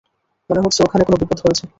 [0.49, 1.65] মনে হচ্ছে ওখানে কোনো বিপদ হয়েছে।